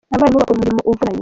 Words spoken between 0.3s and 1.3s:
bakora umurimo uvunanye.